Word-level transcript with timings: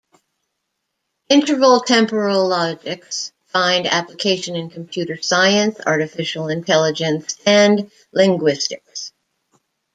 Interval 1.29 1.81
temporal 1.81 2.47
logics 2.49 3.31
find 3.49 3.85
application 3.85 4.55
in 4.55 4.71
computer 4.71 5.21
science, 5.21 5.79
artificial 5.85 6.47
intelligence 6.47 7.37
and 7.45 7.91
linguistics. 8.11 9.13